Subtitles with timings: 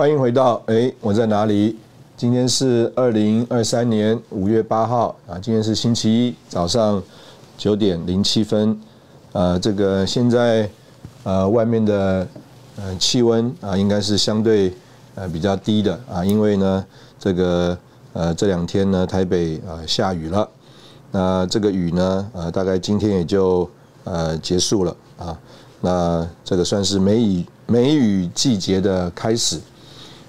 [0.00, 1.76] 欢迎回到哎，我在哪里？
[2.16, 7.02] 今天是二零二三年五月八号啊，今天是星期一早上
[7.58, 8.80] 九点零七分。
[9.32, 10.66] 呃，这个现在
[11.22, 12.26] 呃外面的
[12.76, 14.72] 呃气温啊，应该是相对
[15.16, 16.82] 呃比较低的啊，因为呢
[17.18, 17.76] 这个
[18.14, 20.48] 呃这两天呢台北啊下雨了，
[21.10, 23.68] 那这个雨呢呃大概今天也就
[24.04, 25.38] 呃结束了啊，
[25.82, 29.60] 那这个算是梅雨梅雨季节的开始。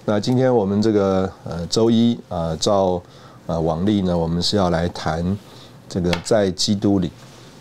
[0.04, 3.00] 那今天我们这个呃周一啊，照
[3.46, 5.38] 呃往例呢，我们是要来谈
[5.88, 7.12] 这个在基督里。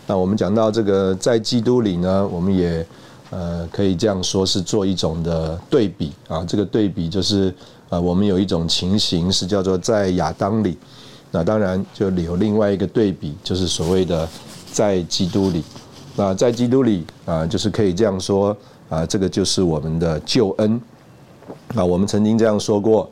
[0.07, 2.85] 那我们讲到这个在基督里呢，我们也
[3.29, 6.43] 呃可以这样说是做一种的对比啊。
[6.43, 7.53] 这个对比就是
[7.89, 10.75] 呃我们有一种情形是叫做在亚当里，
[11.29, 14.27] 那当然就有另外一个对比，就是所谓的
[14.71, 15.63] 在基督里。
[16.15, 18.57] 那在基督里啊，就是可以这样说
[18.89, 20.81] 啊，这个就是我们的救恩。
[21.75, 23.09] 啊，我们曾经这样说过，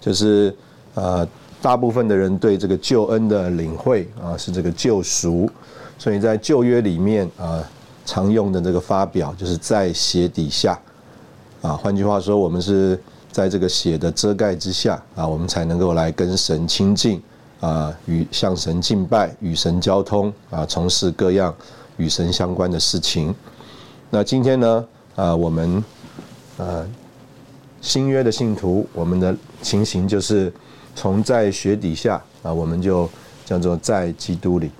[0.00, 0.54] 就是
[0.94, 1.26] 呃，
[1.60, 5.48] 大部分的人对这个救恩的领会啊，是这个救赎，
[5.96, 7.62] 所以在旧约里面啊，
[8.04, 10.78] 常用的这个发表就是在血底下
[11.62, 13.00] 啊，换句话说，我们是
[13.30, 17.22] 在这个血的遮盖之下啊，我们才能够来跟神亲近
[17.60, 21.54] 啊，与向神敬拜，与神交通啊，从事各样
[21.96, 23.34] 与神相关的事情。
[24.10, 24.84] 那今天呢，
[25.14, 25.84] 啊，我们
[26.56, 26.86] 呃。
[27.82, 30.50] 新约的信徒，我们的情形就是
[30.94, 33.10] 从在雪底下啊，我们就
[33.44, 34.70] 叫做在基督里。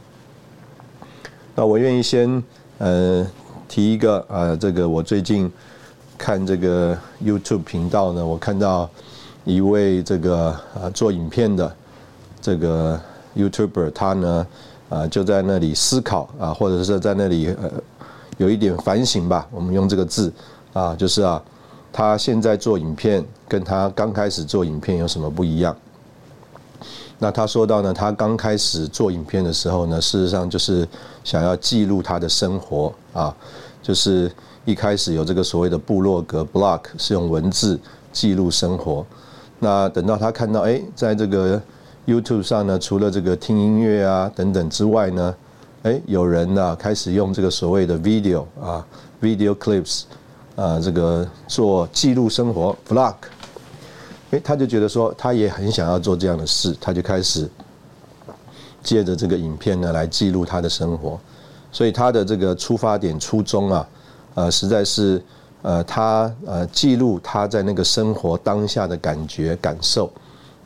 [1.57, 2.43] 那我愿意先
[2.79, 3.27] 呃
[3.69, 5.51] 提一个啊，这个我最近
[6.17, 8.89] 看这个 YouTube 频道呢，我看到
[9.45, 11.75] 一位这个啊做影片的
[12.41, 12.99] 这个
[13.37, 14.47] YouTuber，他呢
[14.89, 17.69] 啊就在那里思考啊，或者是在那里呃
[18.39, 20.33] 有一点反省吧，我们用这个字
[20.73, 21.43] 啊，就是啊。
[21.93, 25.77] 他现在做影片，跟他刚开始做影片有什么不一样？
[27.19, 30.89] 那他说到呢，他刚开始做影片的时候呢，事实上就是
[31.23, 33.33] 想要记录他的生活啊，
[33.83, 34.33] 就是
[34.65, 37.79] 一开始有这个所谓的部落格 （blog） 是用文字
[38.11, 39.07] 记录生活。
[39.61, 41.63] 那等到他看到，哎，在这个
[42.07, 45.35] YouTube 上呢，除了这个听音乐啊等等之外呢，
[45.83, 48.85] 哎，有人呢开始用这个所谓的 video 啊
[49.21, 50.03] ，video clips。
[50.55, 53.15] 啊，这个做记录生活 vlog，
[54.31, 57.49] 哎，他就觉得说，他也很想要做这样的事，他就开始
[58.83, 61.19] 借着这个影片呢来记录他的生活，
[61.71, 63.89] 所以他的这个出发点初衷啊，
[64.35, 65.23] 呃，实在是
[65.63, 70.13] 呃，他呃记录他在那个生活当下的感觉感受，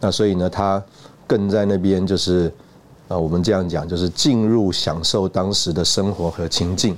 [0.00, 0.82] 那所以呢，他
[1.26, 2.52] 更在那边就是
[3.08, 6.96] 啊，我们这样讲，就是进入享受当时的生活和情境，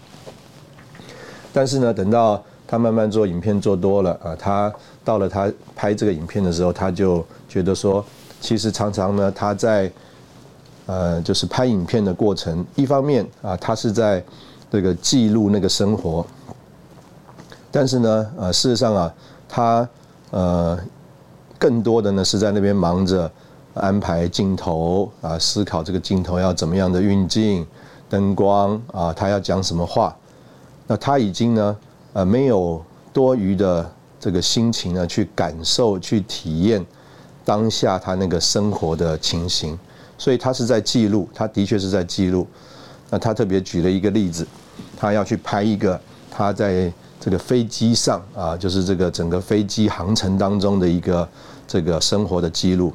[1.52, 4.70] 但是呢，等到他慢慢做影片做多了啊，他
[5.02, 8.04] 到了他拍这个影片的时候，他就觉得说，
[8.42, 9.90] 其实常常呢，他在
[10.84, 14.22] 呃，就是拍影片的过程，一方面啊，他是在
[14.70, 16.26] 这个记录那个生活，
[17.70, 19.14] 但是呢，呃，事实上啊，
[19.48, 19.88] 他
[20.30, 20.78] 呃，
[21.58, 23.30] 更多的呢是在那边忙着
[23.72, 27.66] 安排镜头啊，思考这个镜头要怎么样的运镜、
[28.10, 30.14] 灯光啊，他要讲什么话，
[30.86, 31.74] 那他已经呢。
[32.12, 32.82] 呃，没有
[33.12, 36.84] 多余的这个心情呢，去感受、去体验
[37.44, 39.78] 当下他那个生活的情形，
[40.16, 42.46] 所以他是在记录，他的确是在记录。
[43.10, 44.46] 那他特别举了一个例子，
[44.96, 46.00] 他要去拍一个
[46.30, 51.28] 他在这个飞机上啊，就是这个整个飞机航程当中的一个
[51.66, 52.92] 这个生活的记录。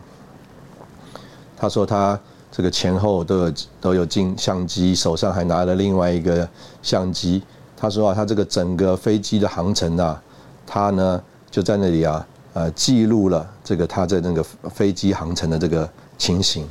[1.57, 2.19] 他说他
[2.51, 6.47] 这个前后都有都有镜相机，手上还拿了另外一个
[6.81, 7.41] 相机。
[7.83, 10.23] 他说啊，他这个整个飞机的航程啊，
[10.65, 11.21] 他呢
[11.51, 16.65] 就在那里啊，呃，记录了这个他在那个飞机航程的这个情形。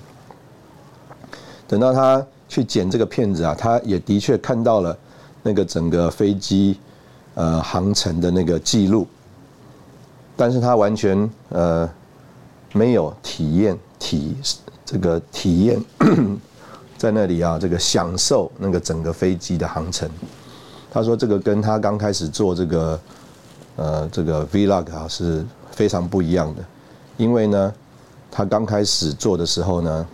[1.68, 4.96] 等到他去剪这个片子啊，他也的确看到了
[5.42, 6.78] 那个整个飞机
[7.34, 9.06] 呃航程的那个记录，
[10.34, 11.86] 但是他完全呃
[12.72, 14.34] 没有体验体
[14.86, 15.78] 这个体验
[16.96, 20.08] 在那里啊，这个享受那个整个飞机的航程。
[20.92, 23.00] 他说这个跟他刚开始做这个。
[23.74, 26.62] 呃，这个 vlog 啊是非常不一样的，
[27.16, 27.72] 因为呢，
[28.30, 30.06] 他刚开始做的时候呢，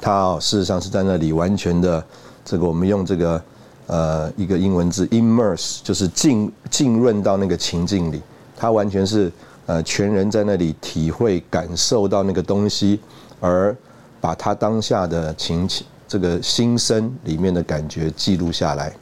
[0.00, 2.04] 他事实上是在那里完全的
[2.44, 3.42] 这个我们用这个
[3.86, 8.20] 呃一个英文字 immerse，就是浸浸润到那个情境里，
[8.56, 9.30] 他完全是
[9.66, 12.98] 呃全人在那里体会感受到那个东西，
[13.38, 13.74] 而
[14.20, 18.92] 把他当下的情情这个心声里面的感觉记录下来。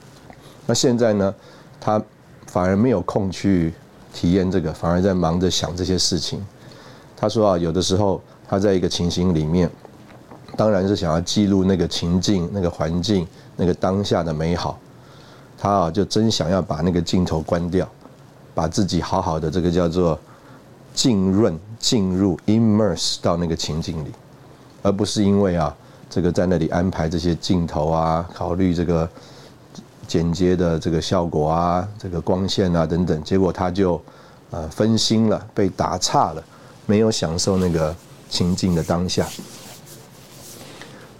[0.67, 1.35] 那现在呢，
[1.81, 2.03] 他。
[2.49, 3.73] 反而没有空去
[4.13, 6.45] 体验这个，反而在忙着想这些事情。
[7.17, 9.71] 他说啊，有的时候他在一个情形里面，
[10.55, 13.27] 当然是想要记录那个情境、那个环境、
[13.57, 14.79] 那个当下的美好。
[15.57, 17.89] 他啊，就真想要把那个镜头关掉，
[18.53, 20.19] 把自己好好的这个叫做
[20.93, 24.13] 浸润、进入、immerse 到那个情境里，
[24.83, 25.75] 而不是因为啊，
[26.11, 29.09] 这个在那里安排这些镜头啊，考虑这个。
[30.07, 34.01] 剪接的这个效果啊，这个光线啊等等，结果他就
[34.51, 36.43] 呃分心了，被打岔了，
[36.85, 37.95] 没有享受那个
[38.29, 39.27] 情境的当下。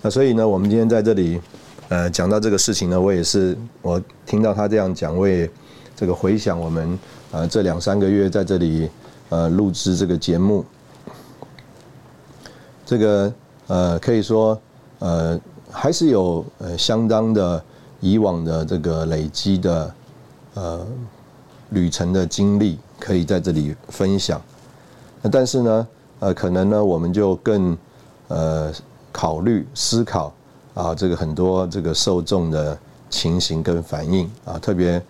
[0.03, 1.41] 那所以呢，我们今天在这里
[1.89, 5.49] 呃讲到这个事情呢，我也是我听到他这样讲，我也
[5.97, 6.99] 这个回想我们
[7.31, 8.91] 呃这两三个月在这里
[9.29, 10.65] 呃录制这个节目，
[12.85, 13.33] 这个
[13.69, 14.61] 呃可以说
[14.99, 15.41] 呃
[15.71, 17.65] 还是有呃相当的。
[18.03, 19.95] 以往的这个累积的
[20.55, 20.87] 呃
[21.71, 24.43] 旅程的经历，可以在这里分享。
[25.23, 25.89] 那但是呢，
[26.19, 27.79] 呃，可能呢，我们就更
[28.29, 28.71] 呃
[29.13, 30.33] 考虑思考
[30.75, 32.77] 啊，这个很多这个受众的
[33.09, 35.01] 情形跟反应啊，特别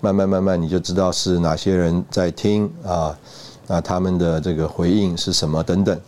[0.00, 3.16] 慢慢慢慢你就知道是哪些人在听啊，
[3.66, 6.00] 那他们的这个回应是什么等等。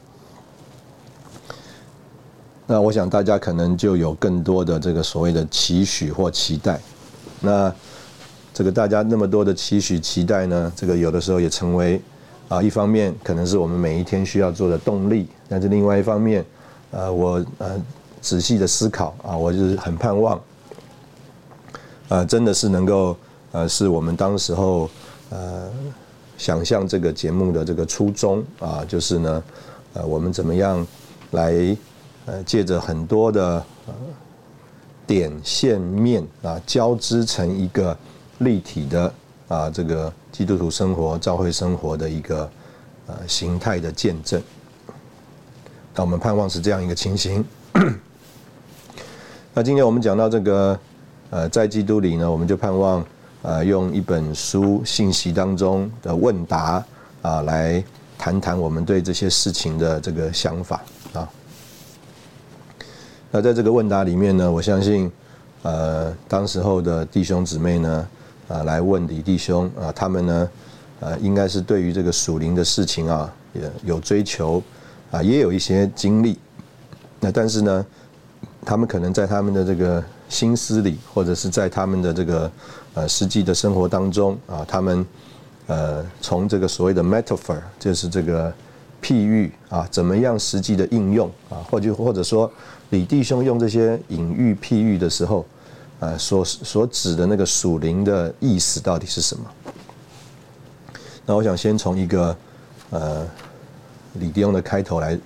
[2.70, 6.81] 那我想大家可能就有更多的这个所谓的期许或期待，
[7.40, 7.75] 那
[8.55, 12.00] 这个大家那么多的期许期待呢，这个有的时候也成为
[12.49, 16.44] 啊一方面可能是我们每一天需要做的动力，但是另外一方面，
[16.93, 17.70] 呃我呃
[18.20, 20.40] 仔细的思考啊，我就是很盼望，
[22.06, 23.17] 呃真的是能够
[23.50, 24.88] 呃是我们当时候
[25.31, 25.69] 呃
[26.38, 29.43] 想象这个节目的这个初衷啊，就是呢
[29.94, 30.87] 呃我们怎么样
[31.32, 31.76] 来。
[32.31, 33.65] 呃，借着很多的
[35.05, 37.97] 点线面啊，交织成一个
[38.38, 39.12] 立体的
[39.49, 42.49] 啊，这个基督徒生活、教会生活的一个
[43.09, 44.41] 呃形态的见证。
[45.93, 47.44] 那我们盼望是这样一个情形。
[49.53, 50.79] 那今天我们讲到这个
[51.31, 53.05] 呃，在基督里呢，我们就盼望
[53.43, 56.81] 呃，用一本书信息当中的问答
[57.23, 57.82] 啊，来
[58.17, 60.81] 谈谈我们对这些事情的这个想法。
[63.32, 65.11] 那在这个问答里面呢，我相信，
[65.62, 68.09] 呃，当时候的弟兄姊妹呢，
[68.49, 70.51] 啊，来问李弟兄啊，他们呢，
[70.99, 74.60] 呃，应该是对于这个属灵的事情啊，也有追求，
[75.13, 76.37] 啊，也有一些经历。
[77.20, 77.87] 那但是呢，
[78.65, 82.51] 他们可能在他们的这个心思里，或者是在他们的这个
[82.94, 85.06] 呃实际的生活当中啊，他们
[85.69, 88.53] 呃从这个所谓的 metaphor，就是这个
[89.03, 92.51] 譬喻啊，怎么样实际的应用啊，或者或者说。
[92.91, 95.47] 李弟兄用这些隐喻譬喻的时候，
[96.01, 99.45] 呃，所所指的那个属灵的意思到底是什么？
[101.25, 102.37] 那我想先从一个
[102.91, 103.25] 呃
[104.15, 105.17] 李弟兄的开头来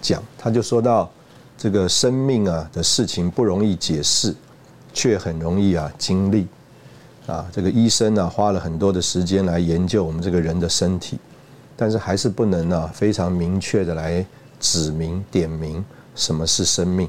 [0.00, 1.10] 讲，他就说到
[1.58, 4.32] 这个生命啊的事情不容易解释，
[4.92, 6.46] 却很容易啊经历
[7.26, 7.44] 啊。
[7.50, 11.18] 这个医生呢花了很多的时间来研究我们这个人的身体，
[11.76, 14.24] 但是还是不能呢非常明确的来
[14.60, 15.84] 指明点明。
[16.14, 17.08] 什么是生命？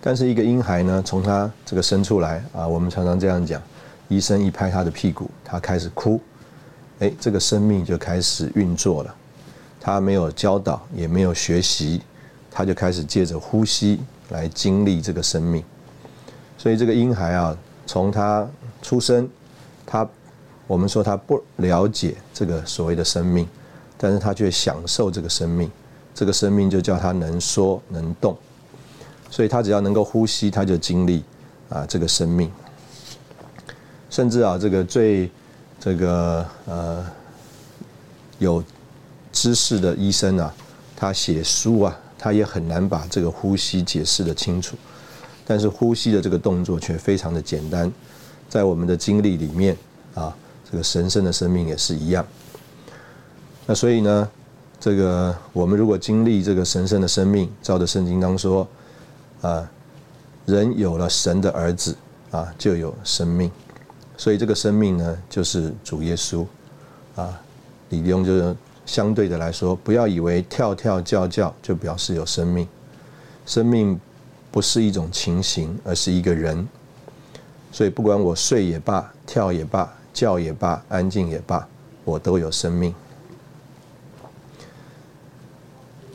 [0.00, 3.62] 但是一个婴孩呢，从他这个生出来啊，我们常常这样讲，
[4.08, 6.20] 医生一拍他的屁股，他开始哭，
[6.98, 9.14] 哎，这个生命就开始运作了。
[9.80, 12.02] 他没有教导，也没有学习，
[12.50, 14.00] 他就开始借着呼吸
[14.30, 15.62] 来经历这个生命。
[16.56, 18.44] 所以这个婴孩啊，从他
[18.82, 19.30] 出生，
[19.86, 20.08] 他
[20.68, 23.48] 我们说他不了解这个所谓的生命，
[23.96, 25.68] 但是他却享受这个生命。
[26.14, 28.36] 这个生命就叫他能说能动，
[29.30, 31.24] 所以他只要能够呼吸，他就经历
[31.68, 32.50] 啊这个生命。
[34.10, 35.30] 甚至啊，这个最
[35.78, 37.06] 这个呃
[38.38, 38.62] 有
[39.32, 40.52] 知识的医生啊，
[40.96, 44.76] 他写书啊，他也很难把这个呼吸解释的清楚。
[45.46, 47.90] 但是呼吸的这个动作却非常的简单，
[48.48, 49.76] 在我们的经历里面
[50.14, 50.36] 啊，
[50.70, 52.26] 这个神圣的生命也是一样。
[53.66, 54.28] 那所以呢，
[54.78, 58.66] 这个我们如果经历这个神圣的生命，照着圣经当说，
[59.40, 59.70] 啊，
[60.46, 61.96] 人有了神的儿子
[62.30, 63.50] 啊，就有生命。
[64.16, 66.46] 所以这个生命呢，就是主耶稣
[67.16, 67.40] 啊。
[67.90, 72.68] 李弟兄就是相对的来说，不要以为跳跳叫叫就表示有生命，
[73.46, 73.98] 生命。
[74.50, 76.66] 不是一种情形，而是一个人。
[77.70, 81.64] 所以，不管我睡也罢，跳也罢，叫也罢，安静也罢，
[82.04, 82.92] 我都有生命。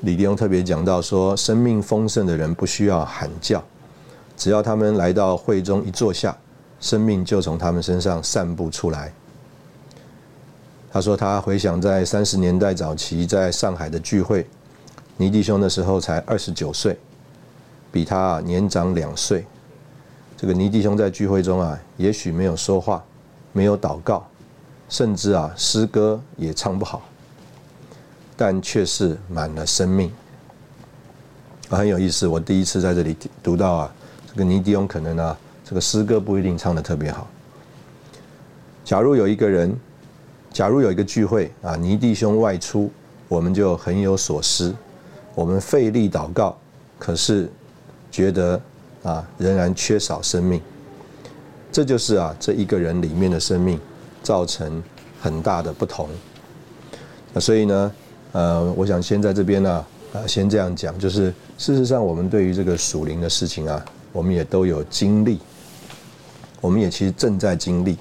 [0.02, 3.64] 李弟兄特别讲到说，生命丰盛的人不需要喊叫，
[4.36, 6.38] 只要他们来到会中一坐下，
[6.82, 9.14] 生命就从他们身上散布出来。
[10.92, 14.46] 他说，他回想在三十年代早期在上海的聚会，
[15.16, 17.00] 倪弟兄的时候才二十九岁。
[17.90, 19.46] 比他年长两岁，
[20.36, 23.02] 这个尼弟兄在聚会中啊，也许没有说话，
[23.54, 24.28] 没有祷告，
[24.90, 27.02] 甚至啊诗歌也唱不好，
[28.36, 30.12] 但却是满了生命。
[31.70, 32.28] 很有意思。
[32.28, 33.96] 我第一次在这里读到啊，
[34.28, 37.26] 这个尼弟兄可能啊，这个诗歌不一定唱的特别好。
[38.84, 39.74] 假如有一个人，
[40.52, 42.92] 假如有一个聚会啊，尼弟兄外出，
[43.30, 44.76] 我们就很有所思，
[45.34, 46.58] 我们费力祷告，
[47.00, 47.50] 可是。
[48.14, 48.62] 觉得
[49.02, 50.62] 啊，仍然缺少生命，
[51.74, 53.80] 这就是啊，这一个人里面的生命
[54.22, 54.82] 造成
[55.20, 56.08] 很大的不同。
[57.34, 57.92] 那所以呢，
[58.32, 65.40] 呃，我想先在这边呢，呃，先这样讲，就是事实上，我们对于这个属灵的事情啊，我们也都有经历，
[66.62, 67.98] 我们也其实正在经历。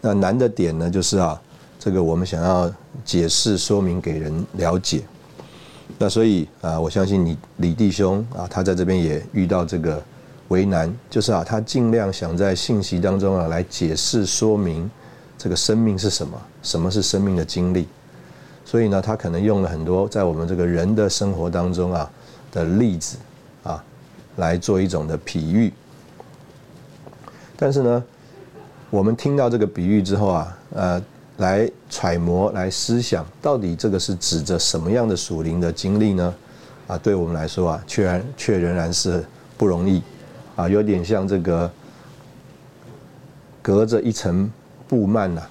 [0.00, 1.42] 那难的点呢，就是啊，
[1.80, 2.72] 这个我们想要
[3.04, 5.02] 解释说明给人了解。
[5.98, 10.00] 那所以啊，我相信你李弟兄啊，他在这边也遇到这个
[10.48, 14.90] 为难，就是啊，他尽量想在信息当中啊来解释说明
[15.36, 17.88] 这个生命是什么，什么是生命的经历。
[18.64, 22.10] 所以呢，他可能用了很多在我们这个人的生活当中啊
[22.52, 23.16] 的例子
[23.62, 23.82] 啊
[24.36, 25.72] 来做一种的比喻。
[27.56, 28.04] 但是呢，
[28.90, 31.02] 我们听到这个比喻之后啊，呃。
[31.38, 36.34] 来揣摩、来思想，到底这个是指着什么样的属灵的经历呢？
[36.86, 39.22] 啊，对我们来说啊，却然却仍然是
[39.58, 40.02] 不容易，
[40.56, 41.70] 啊，有点像这个
[43.62, 44.50] 隔着一层
[44.88, 45.42] 布幔呐。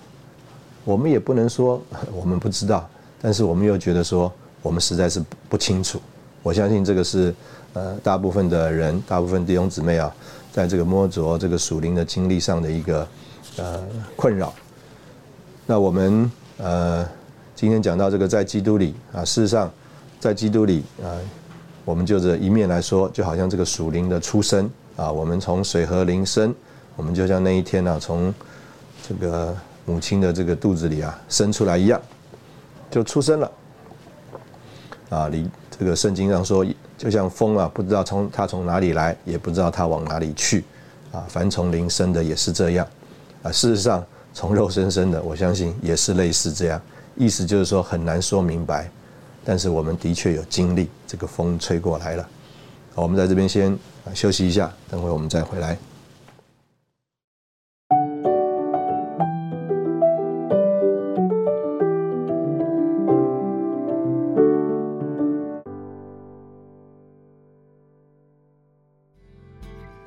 [0.83, 1.81] 我们也不能说
[2.13, 2.88] 我们不知道，
[3.21, 4.31] 但是我们又觉得说
[4.62, 6.00] 我们实在是不清楚。
[6.43, 7.33] 我相信这个是
[7.74, 10.13] 呃大部分的人、大部分弟兄姊妹啊，
[10.51, 13.07] 在这个摸着这个属灵的经历上的一个
[13.57, 13.83] 呃
[14.15, 14.53] 困扰。
[15.65, 17.07] 那我们呃
[17.55, 19.71] 今天讲到这个在基督里啊，事实上
[20.19, 21.17] 在基督里啊，
[21.83, 26.53] 我们就这一面来说，就好像这个属灵的出生啊，我们从水和灵生，
[26.95, 28.33] 我们就像那一天呢，从
[29.07, 32.01] 这个母亲的这个肚子里啊生出来一样，
[32.89, 33.51] 就出生了。
[35.09, 36.65] 啊，你这个圣经上说，
[36.97, 40.63] 就像风啊，不知道从它从哪里来，也不知道它往哪里去，
[41.11, 42.87] 啊，凡从灵生的也是这样，
[43.43, 44.03] 啊，事实上。
[44.37, 46.81] 从肉身生的，我相信也是类似这样，
[47.15, 48.91] 意思就是说很难说明白，
[49.45, 52.29] 但是我们的确有经历，这个风吹过来了。
[52.95, 53.77] 好我们在这边先
[54.13, 55.77] 休息一下，等会我们再回来。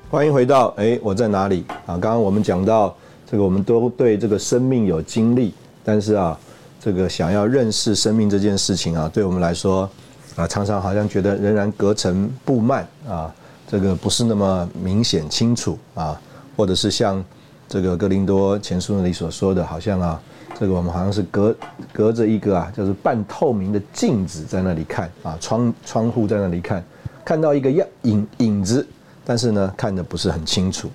[0.09, 1.93] 欢迎回到哎，我在哪里啊？
[1.93, 2.95] 刚刚我们讲到。
[3.31, 5.53] 这个我们都对这个生命有经历，
[5.83, 6.35] 但是啊，
[6.81, 9.87] 这个想要认识生命这件事情啊，对我们来说
[10.35, 13.33] 啊，常常好像觉得仍然隔层布幔啊，
[13.67, 16.19] 这个不是那么明显清楚啊，
[16.55, 17.23] 或者是像
[17.67, 20.21] 这个格林多前书那里所说的，好像啊，
[20.57, 21.55] 这个我们好像是隔
[21.91, 26.83] 隔着一个啊，就是半透明的镜子在那里看啊，窗窗户在那里看，
[27.25, 28.87] 看到一个样影影子，
[29.25, 30.89] 但是呢，看的不是很清楚。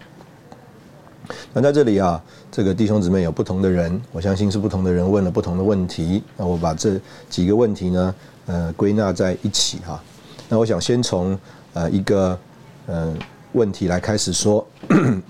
[1.55, 6.23] 那在这里啊，这个弟兄姊妹有不同的人，我相信是不同的人问了不同的问题。
[6.37, 7.01] 那我把这
[7.31, 8.15] 几个问题呢，
[8.47, 10.01] 呃，归纳在一起哈。
[10.49, 11.39] 那我想先从
[11.73, 12.39] 呃一个
[12.87, 13.15] 呃
[13.53, 14.65] 问题来开始说，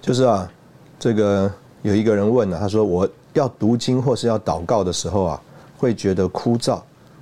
[0.00, 0.50] 就是啊，
[0.98, 1.50] 这个
[1.82, 5.42] 有一个人问了，他说我要读经或是要祷告的时候啊，
[5.78, 6.80] 会觉得枯燥，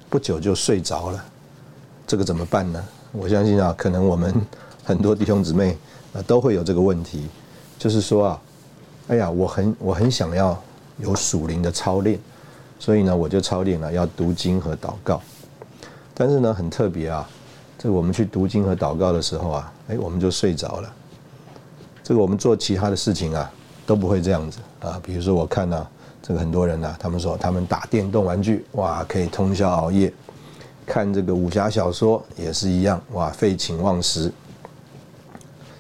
[0.09, 1.25] 不久就睡着了，
[2.07, 2.83] 这个怎么办呢？
[3.13, 4.35] 我相信啊，可能我们
[4.85, 5.77] 很多弟兄姊妹。
[6.13, 7.29] 啊，都会有这个问题，
[7.79, 8.41] 就是说啊，
[9.07, 10.61] 哎呀，我很我很想要
[10.99, 12.19] 有属灵的操练，
[12.81, 15.21] 所以呢，我就操练了要读经和祷告。
[16.15, 17.29] 但是呢，很特别啊，
[17.79, 20.93] 这个我们去读经和祷告的时候啊，哎，我们就睡着了。
[22.03, 23.49] 这个我们做其他的事情啊，
[23.87, 25.01] 都不会这样子啊。
[25.05, 25.87] 比如说我看呢，
[26.23, 30.11] 这个很多人呢，他们说他们打电动玩具，哇，可以通宵熬夜；
[30.87, 34.33] 看这个武侠小说也是一样，哇，废寝忘食。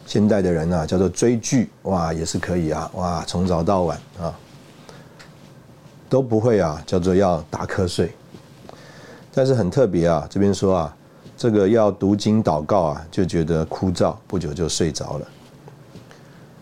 [0.07, 4.35] 现代的人呢，叫做追剧，哇，也是可以啊，哇，从早到晚啊，
[6.11, 8.12] 都不会啊，叫做要打瞌睡。
[9.33, 10.97] 但是很特别啊，这边说啊，
[11.37, 15.29] 这个要读经祷告啊，就觉得枯燥，不久就睡着了。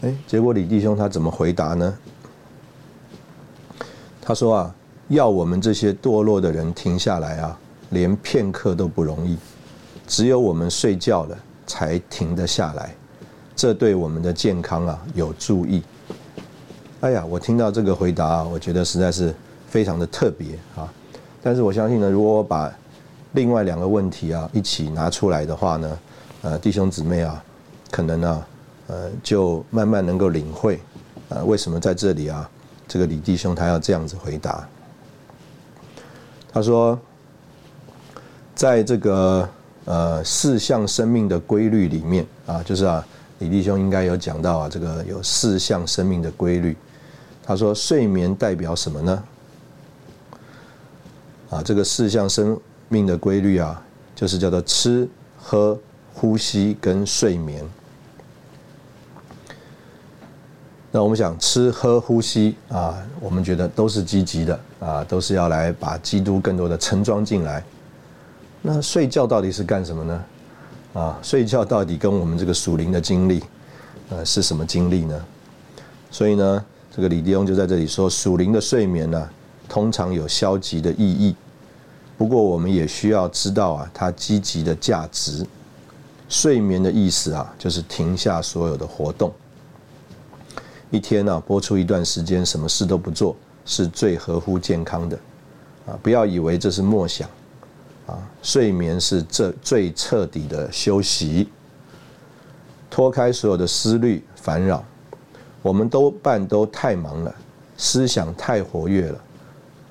[0.02, 1.98] 哎，结果李弟兄他怎么回答呢？
[4.20, 4.74] 他说啊，
[5.08, 9.38] 要我们这些堕落的人停下来啊，连片刻都不容易，
[10.06, 11.34] 只有我们睡觉了
[11.66, 12.94] 才停得下来。
[13.56, 15.82] 这对我们的健康啊有注意。
[17.00, 19.32] 哎呀，我听到这个回答，我觉得实在是
[19.68, 20.92] 非常的特别啊。
[21.40, 22.72] 但是我相信呢，如果我把
[23.34, 25.98] 另外两个问题啊一起拿出来的话呢，
[26.42, 27.40] 呃，弟兄姊妹啊，
[27.92, 28.44] 可能呢，
[28.88, 30.80] 呃，就慢慢能够领会，
[31.28, 32.50] 呃，为什么在这里啊，
[32.88, 34.68] 这个李弟兄他要这样子回答。
[36.52, 36.98] 他说，
[38.56, 39.48] 在这个
[39.84, 43.06] 呃四项生命的规律里面啊，就是啊。
[43.40, 46.76] 李弟兄应该有讲到啊，这个有四项生命的规律。
[47.48, 49.24] 他说，睡眠代表什么呢？
[51.48, 53.82] 啊，这个四项生命的规律啊，
[54.14, 55.78] 就是叫做吃、喝、
[56.12, 57.66] 呼吸跟睡眠。
[60.90, 67.64] 那我们想吃、喝、呼吸啊，我们觉得都是积极的啊，都是要来把基督更多的盛装进来。
[68.60, 70.24] 那睡觉到底是干什么呢？
[70.92, 73.42] 啊，睡觉到底跟我们这个属灵的经历，
[74.10, 75.24] 呃，是什么经历呢？
[76.10, 76.64] 所以呢，
[76.94, 79.30] 这个李弟兄就在这里说，属灵的睡眠呢，
[79.68, 81.34] 通常有消极的意义。
[82.16, 85.46] 不过，我们也需要知道啊，它积极的价值。
[86.28, 89.32] 睡眠的意思啊，就是停下所有的活动。
[90.90, 95.16] 一天呢，播出一段时间，什么事都不做，是最合乎健康的。
[95.86, 97.28] 啊，不要以为这是默想。
[98.06, 101.48] 啊，睡眠是这最彻底的休息，
[102.90, 104.84] 脱开所有的思虑烦扰。
[105.62, 107.34] 我们都半都太忙了，
[107.76, 109.18] 思想太活跃了，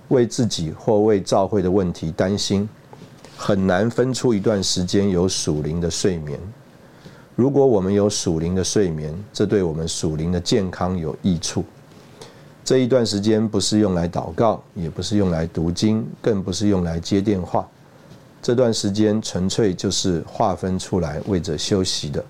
[0.09, 2.67] 为自己或为教会的问题担心，
[3.35, 6.39] 很难分出一段时间有属灵的睡眠。
[7.35, 11.63] 如果我们有属灵的睡眠，这对我们属灵的健康有益处。
[12.63, 17.67] 这一段时间不是用来祷告，也不是用来读经，更不是用来接电话。
[18.41, 22.23] 这段时间纯粹就是划分出来为着休息的。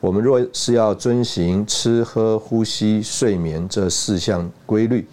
[0.00, 5.06] 我们若是要遵循吃喝呼吸睡眠这四项规律，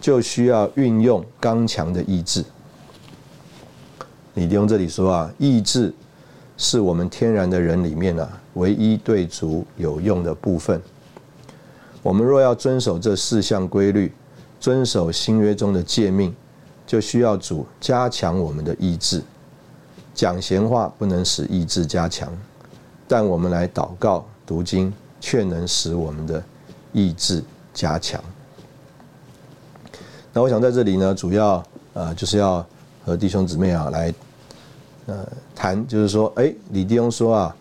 [0.00, 2.44] 就需要运用刚强的意志。
[4.34, 5.92] 李弟兄这里说啊，意志
[6.56, 10.80] 是我们天然的人里面啊唯一对主有用的部分。
[12.02, 14.12] 我们若要遵守这四项规律，
[14.58, 16.34] 遵守新约中的诫命。
[16.86, 19.22] 就需要主加强我们的意志，
[20.12, 22.36] 讲闲话不能使意志加强，
[23.10, 26.40] 但我们来祷告读经，却能使我们的
[26.92, 27.42] 意志
[27.74, 28.22] 加强。
[30.32, 31.60] 那我想在这里呢，主要
[31.92, 32.64] 呃就是要
[33.04, 34.14] 和弟兄姊妹啊来
[35.06, 37.56] 呃谈，就是说，哎，李弟兄说啊，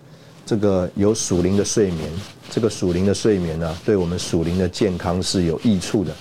[0.45, 2.07] 这个有属灵的睡眠，
[2.51, 6.13] 这个属灵的睡眠呢，对我们属灵的健康是有益处的。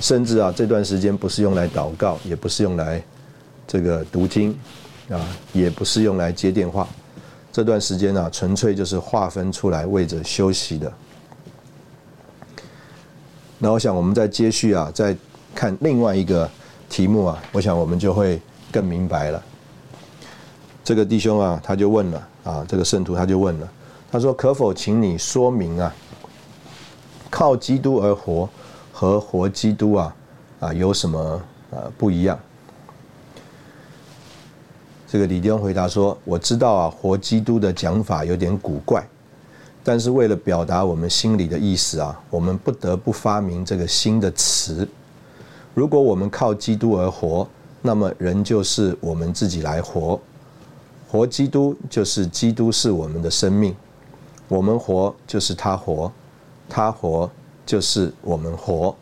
[0.00, 3.02] 甚至啊，这段时间不是用来祷告，也不是用来
[3.66, 4.56] 这个读经，
[5.10, 5.18] 啊，
[5.52, 6.86] 也不是用来接电话。
[7.56, 10.92] 这段时间呢，纯粹就是划分出来为着休息的。
[13.56, 15.16] 那我想，我们再接续啊，再
[15.54, 16.46] 看另外一个
[16.90, 18.38] 题目啊，我想我们就会
[18.70, 19.42] 更明白了。
[20.84, 23.66] 这个弟兄啊，他就问了啊，这个圣徒他就问了，
[24.12, 25.94] 他说：“可否请你说明啊，
[27.30, 28.46] 靠基督而活？”
[28.92, 30.14] 和活基督啊
[30.60, 32.38] 啊有什么呃不一样？
[35.06, 39.06] 这个李弟兄回答说：“我知道啊，活基督的讲法有点古怪，
[39.84, 44.86] 但是为了表达我们心里的意思啊，我们不得不发明这个新的词。
[45.74, 47.46] 如果我们靠基督而活，
[47.82, 50.20] 那么人就是我们自己来活。
[51.08, 53.74] 活基督就是基督是我们的生命，
[54.48, 56.10] 我们活就是他活，
[56.68, 57.30] 他活。”
[57.66, 58.94] 就是我们活，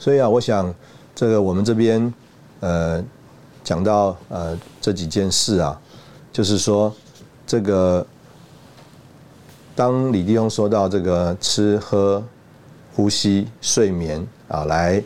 [0.00, 0.74] 所以啊，我想
[1.14, 2.12] 这个我们这边
[2.58, 3.00] 呃
[3.70, 5.80] 讲到呃这几件事啊，
[6.32, 6.92] 就是说
[7.46, 8.04] 这个
[9.76, 12.20] 当李弟兄说到这个吃喝
[12.96, 15.00] 呼吸睡眠啊，来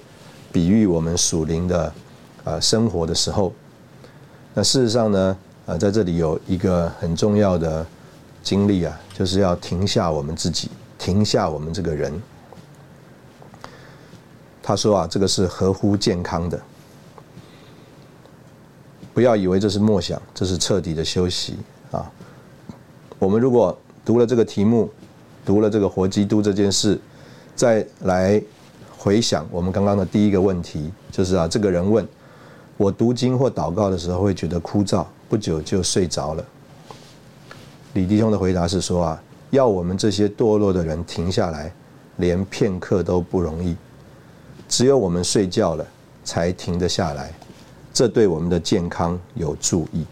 [0.51, 1.93] 比喻我们属灵的
[2.45, 3.53] 呃生活的时候。
[4.55, 7.87] 那事实上呢，呃，在这里有一个很重要的
[8.43, 12.11] 经历啊，就是要停下我们自己，停下我们这个人。
[14.63, 16.59] 他说啊，这个是合乎健康的，
[19.15, 21.57] 不要以为这是默想，这是彻底的休息
[21.93, 22.11] 啊。
[23.21, 24.91] 我们如果读了这个题目，
[25.47, 27.01] 读了这个活基督这件事，
[27.55, 28.43] 再来
[28.99, 32.07] 回想我们刚刚的第一个问题，就是啊，这个人问
[32.77, 36.45] 我读经或祷告的时候会觉得枯燥，不久就睡着了。
[37.93, 41.73] 李弟兄的回答是说啊，要我们这些堕落的人停下来，
[42.17, 43.77] 连片刻都不容易。
[44.69, 45.87] 只有我们睡觉了，
[46.25, 47.33] 才停得下来，
[47.95, 50.05] 这对我们的健康有助益。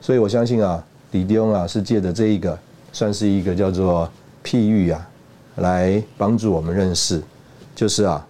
[0.00, 2.58] 所以我相信啊，李弟兄啊是借着这一个，
[2.92, 4.10] 算是一个叫做
[4.42, 5.08] 譬喻啊，
[5.56, 7.22] 来帮助我们认识，
[7.74, 8.26] 就是啊，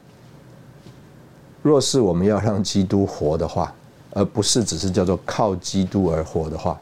[1.62, 3.72] 若是我们要让基督活的话，
[4.10, 6.78] 而不是只是叫做靠基督而活的话，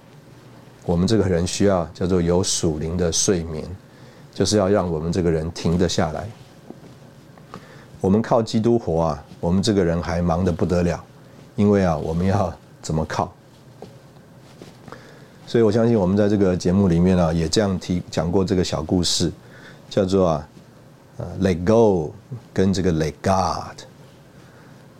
[0.86, 3.64] 我们这个人需要叫做有属灵的睡眠，
[4.32, 6.26] 就是要让我们这个人停得下来。
[8.00, 11.02] 我们靠基督活啊，我们这个人还忙得不得了，
[11.56, 13.32] 因为啊，我们要怎么靠？
[15.46, 19.32] 所以我相信我们在这个节目里面呢，也这样提讲过这个小故事，
[19.88, 20.48] 叫做啊，
[21.16, 22.12] 呃，Let Go
[22.52, 23.78] 跟这个 Let God，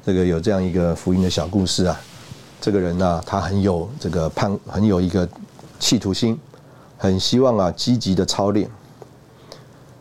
[0.04, 2.00] 这个有这样一个福音的小故事啊。
[2.60, 5.28] 这个人呢，他很有这个盼，很有一个
[5.78, 6.38] 企图心，
[6.98, 8.68] 很希望啊积极的操练，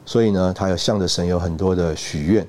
[0.06, 2.48] 所以呢，他要向着神有很多的许愿。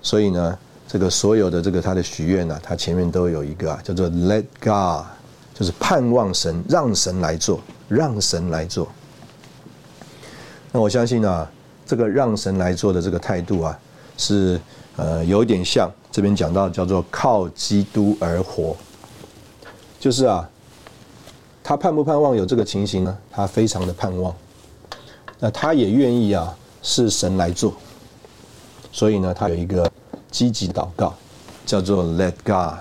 [0.00, 5.04] 所以呢，这个所有的这个他的许愿呢，他前面都有一个啊，叫做 Let God，
[5.52, 8.88] 就是盼望神，让神来做，让神来做。
[10.70, 11.50] 那我相信啊，
[11.84, 13.78] 这个让神来做的这个态度啊，
[14.16, 14.60] 是
[14.96, 18.76] 呃有点像这边讲到叫做靠基督而活，
[19.98, 20.48] 就是啊，
[21.64, 23.18] 他盼不盼望有这个情形呢？
[23.30, 24.34] 他非常的盼望，
[25.40, 27.74] 那他也愿意啊，是神来做。
[28.92, 29.90] 所以呢，他有一个
[30.30, 31.14] 积极祷告，
[31.64, 32.78] 叫做 Let God。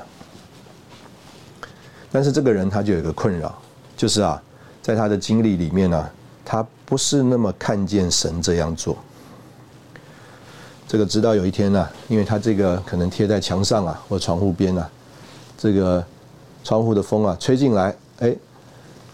[2.11, 3.53] 但是这个人他就有一个困扰，
[3.97, 4.41] 就是啊，
[4.81, 6.09] 在他的经历里面呢，
[6.45, 8.97] 他不是那么看见神这样做。
[10.87, 14.89] 这个直到有一天呢，因为他这个可能贴在墙上啊，或窗户边啊，
[15.57, 16.05] 这个
[16.63, 18.35] 窗户的风啊吹进来，哎，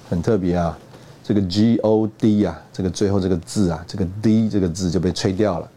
[0.09, 0.77] 很特别啊，
[1.23, 5.71] 这个 G O D 啊，这个最后这个字啊，这个 D 这个字就被吹掉了。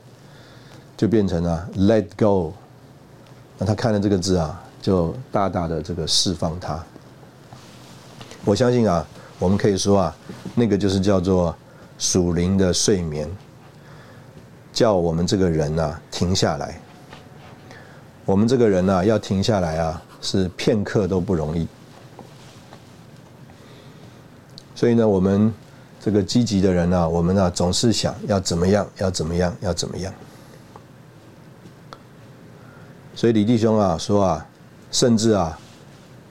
[0.97, 2.53] 就变成了 Let Go，
[3.59, 6.83] 那他看了这个字啊，就大大的这个释放他。
[8.45, 9.07] 我相信啊，
[9.39, 10.17] 我们可以说啊，
[10.55, 11.55] 那个就是叫做
[11.99, 13.29] 属灵的睡眠，
[14.73, 16.81] 叫我们这个人啊停下来。
[18.25, 21.67] 我们这个人啊要停下来啊，是片刻都不容易。
[24.75, 25.53] 所以呢，我们
[26.01, 30.13] 这个积极的人啊，我们呢总是想要怎么样，要怎么样，要怎么样。
[33.17, 34.47] 所以李弟兄啊说啊，
[34.91, 35.57] 甚至啊，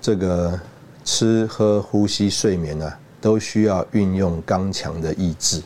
[0.01, 0.59] 这个
[1.05, 5.61] 吃喝呼吸睡眠呢，都需要运用刚强的意志。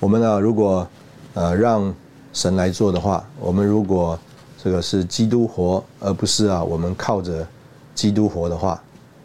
[0.00, 0.88] 我们呢，如果
[1.34, 1.94] 呃让
[2.32, 4.18] 神来做的话，我们如果
[4.60, 7.46] 这个是基督活，而不是啊我们靠着
[7.94, 8.82] 基督活的话，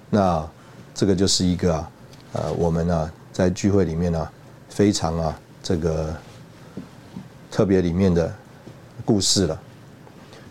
[0.09, 0.45] 那
[0.93, 1.89] 这个就是一个啊
[2.33, 4.29] 呃我们呢在聚会里面呢
[4.69, 6.13] 非常啊这个。
[7.51, 8.33] 特别里面的
[9.05, 9.59] 故事了，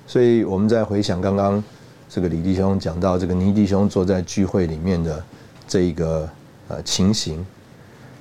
[0.06, 1.62] 所以我们在回想刚刚
[2.08, 5.22] 这个李弟兄讲到这个倪弟兄坐在聚会里面的
[5.68, 6.28] 这一个
[6.68, 7.44] 呃情形，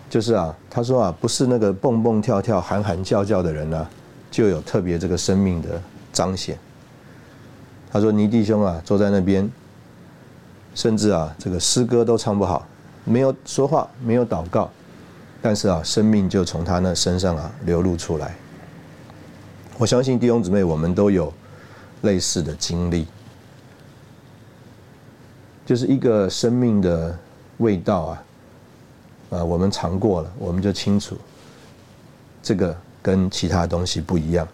[0.10, 3.88] 就是啊，他说啊，不是那个蹦蹦跳跳、喊喊叫叫的人呢，
[4.30, 6.58] 就有特别这个生命的彰显。
[7.92, 9.50] 他说倪弟兄啊，坐在那边，
[10.74, 12.68] 甚至啊，这个诗歌都唱不好，
[13.06, 14.70] 没有说话，没有祷告，
[15.42, 18.36] 但是啊，生命就从他那身上啊流露出来。
[19.78, 21.34] 我相信弟兄姊妹，我们都有
[22.04, 23.06] 类似的经历，
[25.66, 27.18] 就是一个生命的
[27.58, 28.24] 味道啊，
[29.32, 31.18] 啊，我们尝过了，我们就清楚，
[32.42, 34.48] 这个跟其他东西不一样，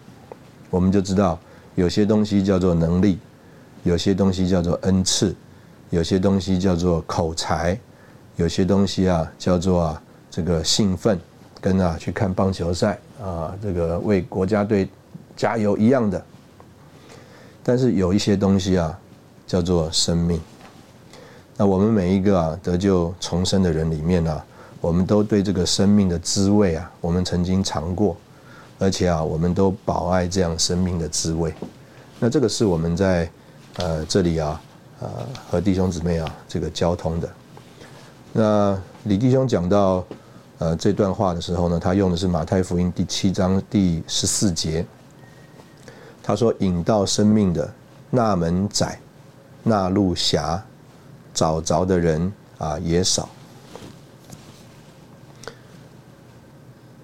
[0.70, 1.38] 我们就知道
[1.76, 3.20] 有些东西叫做能力，
[3.84, 5.32] 有些东西叫做恩赐，
[5.90, 7.78] 有些东西叫做口才，
[8.34, 11.16] 有些东西啊叫做啊这个兴奋，
[11.60, 14.88] 跟啊去看棒球赛啊，这个为国家队。
[15.36, 16.24] 加油一样的，
[17.62, 18.98] 但是有一些东西啊，
[19.46, 20.40] 叫做生命。
[21.56, 24.42] 那我们每一个啊得救重生的人里面呢，
[24.80, 28.16] 我们都对这个生命的滋味啊，我们曾经尝过，
[28.78, 31.52] 而且啊，我们都保爱这样生命的滋味。
[32.18, 33.30] 那这个是我们在
[33.76, 34.60] 呃这里啊，
[35.00, 35.08] 呃
[35.50, 37.28] 和弟兄姊妹啊这个交通的。
[38.32, 40.04] 那李弟兄讲到
[40.58, 44.84] 呃这段话的时候呢，他用的是马太福音第七章第十四节。
[46.22, 47.72] 他说：“引到生命的
[48.10, 49.00] 那门窄，
[49.62, 50.62] 那路狭，
[51.34, 53.28] 找着的人啊也少。”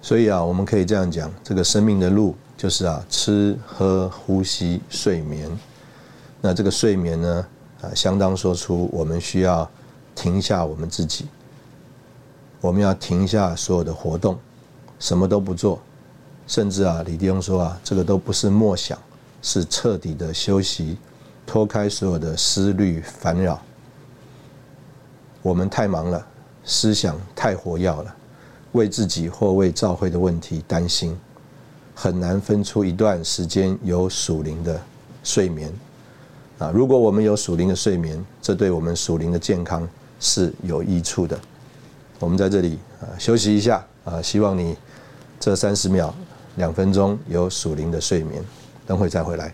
[0.01, 5.49] 所以啊，我们可以这样讲：这个生命的路，就是啊吃喝呼吸睡眠。
[6.41, 7.45] 那这个睡眠呢，
[7.81, 9.69] 啊相当说出我们需要
[10.15, 11.27] 停下我们自己，
[12.61, 14.39] 我们要停下所有的活动，
[14.97, 15.79] 什么都不做，
[16.47, 18.97] 甚至啊，李弟兄说啊，这个都不是默想。
[19.41, 20.97] 是彻底的休息，
[21.45, 23.61] 脱开所有的思虑烦扰。
[25.41, 26.25] 我们太忙了，
[26.65, 28.15] 思想太活跃了，
[28.73, 31.17] 为自己或为教会的问题担心，
[31.95, 34.81] 很难分出一段时间有属灵的
[35.23, 35.71] 睡眠。
[36.57, 39.87] 啊，如果我们有属灵的睡眠，这对我们属灵的健康
[40.19, 41.39] 是有益处的。
[42.19, 44.75] 我们在这里啊休息一下啊，希望你
[45.39, 46.13] 这三十秒、
[46.57, 48.43] 两分钟有属灵的睡眠。
[48.89, 49.53] 等会再回来。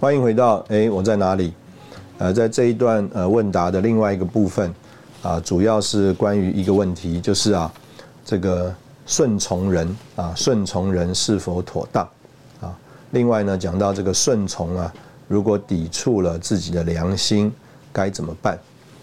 [0.00, 1.52] 欢迎回到哎，我在哪里？
[2.16, 4.74] 呃，在这一段呃问答的另外一个部分
[5.22, 7.70] 啊，主要是关于一个问题，就是啊，
[8.24, 12.08] 这个顺从人啊，顺从人是否妥当？
[13.12, 14.92] 另外呢，讲到这个顺从啊，
[15.28, 17.52] 如果抵触了自己的良心，
[17.92, 18.58] 该怎么办？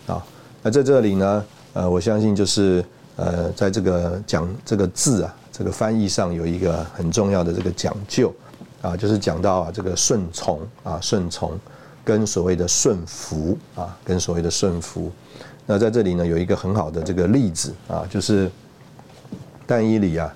[0.07, 0.25] 啊，
[0.63, 2.83] 那在这里呢，呃，我相信就是
[3.17, 8.33] 呃，在这个讲这个字啊，这个翻译上有一个很重要的这个讲究
[8.81, 11.55] 啊，就是讲到啊，这个顺从啊，顺从
[12.03, 15.11] 跟所谓的顺服啊，跟所谓的顺服。
[15.67, 18.49] 那在这里呢，有一个很好的这个例子啊，就是
[19.67, 20.33] 但伊里啊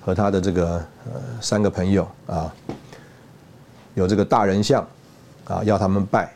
[0.00, 2.52] 和他的这个呃三个朋友啊。
[3.98, 4.86] 有这个大人像，
[5.44, 6.32] 啊，要他们拜，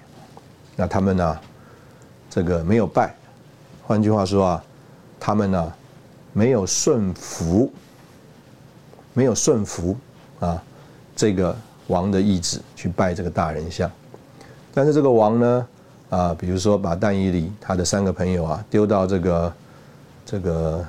[0.74, 1.38] 那他们呢，
[2.28, 3.14] 这个没有拜，
[3.86, 4.64] 换句话说啊，
[5.20, 5.72] 他们呢
[6.32, 7.72] 没有顺服，
[9.14, 9.96] 没有顺服
[10.40, 10.60] 啊，
[11.14, 13.88] 这个王的意志去拜这个大人像，
[14.74, 15.68] 但是这个王呢，
[16.10, 19.54] 啊，比如说把但以里他的三个朋友啊丢到这个
[20.26, 20.84] 这个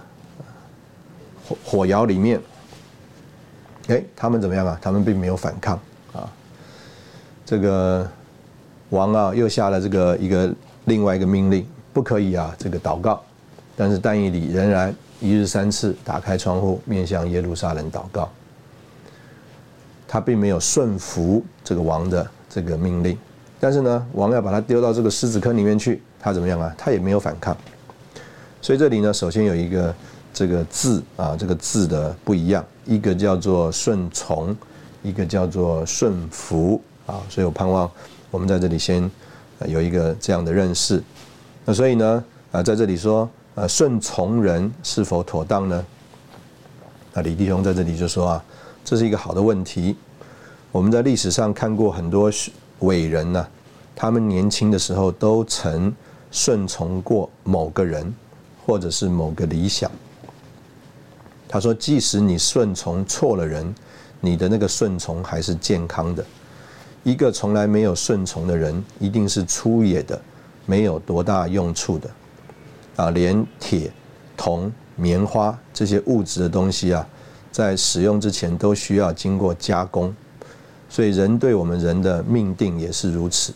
[1.47, 2.41] 火火窑里面，
[3.89, 4.79] 哎，他们怎么样啊？
[4.81, 5.79] 他们并没有反抗。
[7.45, 8.10] 这个
[8.89, 10.53] 王啊，又下了这个一个
[10.86, 13.21] 另外一个命令，不可以啊，这个祷告。
[13.75, 18.29] 但是但以理仍然一日三次打开窗户，面向耶路撒冷祷告。
[20.08, 23.17] 他并没有顺服这个王的这个命令，
[23.60, 26.71] 但是呢，王要把他丢到这个狮子坑里面去，他怎么样啊？
[26.77, 27.58] 他也没有反抗。
[28.62, 29.95] 所以这里呢，首先有一个
[30.32, 34.56] 这个字啊，这个字的不一样，一个叫做顺从，
[35.01, 36.79] 一个叫做顺服。
[37.13, 37.89] 啊，所以我盼望
[38.32, 39.10] 我们在这里先
[39.67, 41.02] 有一个这样的认识。
[41.63, 45.86] 那所以呢，啊，在这里说，呃，顺从人是否妥当呢？
[47.13, 48.43] 那李弟兄在这里就说啊，
[48.84, 49.95] 这是一个好的问题。
[50.71, 52.32] 我们在历史上看过很多
[52.80, 53.47] 伟人呢，
[53.95, 55.93] 他们年轻的时候都曾
[56.32, 58.12] 顺从过某个人，
[58.65, 59.91] 或者是某个理想。
[61.47, 63.76] 他说，即使你顺从错了人，
[64.19, 66.26] 你的那个顺从还是健康的。
[67.03, 70.19] 一个从来没有顺从的人，一定是粗野的，
[70.65, 72.09] 没有多大用处的，
[72.95, 73.91] 啊，连铁、
[74.37, 77.05] 铜、棉花这些物质的东西啊，
[77.51, 80.15] 在使用之前都需要经过加工，
[80.87, 83.53] 所以人对我们人的命定也是如此。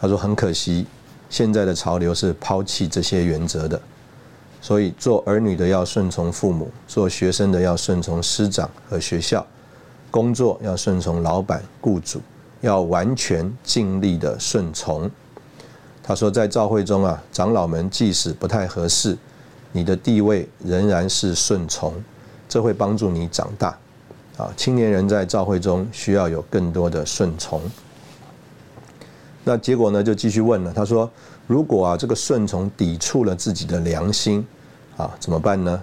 [0.00, 0.86] 他说很可惜，
[1.28, 3.80] 现在的潮流是抛弃这些原则的，
[4.60, 9.44] 所以做儿女的要顺从父母，做学生的要顺从师长和学校。
[10.10, 12.20] 工作要顺从老板、雇主，
[12.60, 15.10] 要完全尽力的顺从。
[16.02, 19.16] 他说，在教会中啊，长老们即使不太合适，
[19.72, 21.92] 你的地位仍然是顺从，
[22.48, 23.76] 这会帮助你长大。
[24.38, 27.60] 啊，青年人在教会中需要有更多的顺从。
[29.44, 30.72] 那结果呢，就继续问了。
[30.72, 31.10] 他说，
[31.46, 34.46] 如果啊，这个顺从抵触了自己的良心，
[34.96, 35.82] 啊，怎么办呢？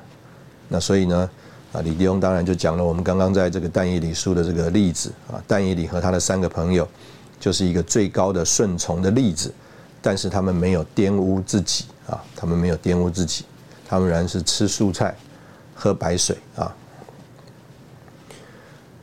[0.67, 1.29] 那所以呢？
[1.75, 6.87] 啊，李弟兄当然就讲了我们刚刚在这个但以理书的这个例子啊，但以理和他的三个朋友
[7.37, 9.53] 就是一个最高的顺从的例子，
[10.01, 13.43] 但是他们没有玷污自己啊，他们没有玷污自己，
[13.87, 15.13] 他们仍然是吃蔬菜、
[15.75, 16.73] 喝白水啊。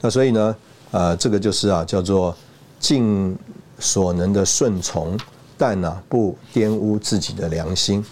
[0.00, 0.56] 那所以呢，
[0.92, 2.34] 呃，这个就是啊，叫做
[2.80, 3.36] 尽
[3.78, 5.18] 所能的顺从，
[5.58, 8.04] 但呢不玷污自己的良心。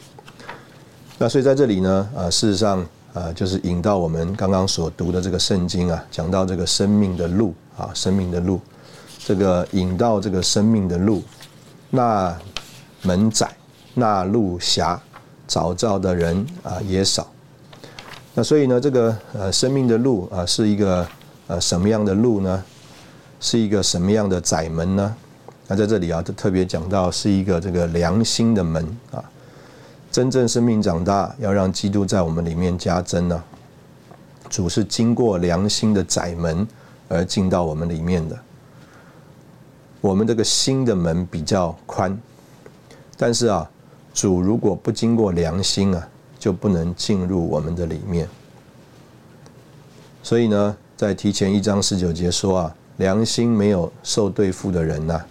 [1.19, 8.61] 那所以在这里呢，呃，事实上，呃，就是引到我们刚刚所读的这个圣经啊，讲到这个生命的路啊，生命的路，
[9.19, 11.23] 这个引到这个生命的路，
[11.91, 12.37] 那
[13.03, 13.51] 门窄，
[13.95, 15.01] 那路狭，
[15.49, 17.27] 找到的人啊也少。
[18.35, 21.07] 那所以呢，这个呃生命的路啊，是一个
[21.49, 22.63] 呃什么样的路呢？
[23.41, 25.17] 是一个什么样的窄门呢？
[25.67, 29.25] 那在这里啊，特别讲到是一个这个良心的门啊。
[30.11, 33.43] 真正生命长大，要让基督在我们里面加增呢。
[34.49, 36.67] 主是经过良心的窄门
[37.09, 38.37] 而进到我们里面的。
[40.01, 42.19] 我们这个心的门比较宽，
[43.17, 43.71] 但是啊，
[44.13, 48.29] 主如果不经过良心啊，就不能进入我们的里面。
[50.25, 55.25] 所以呢，在提前一章十九节说啊，良心没有受对付的人呢，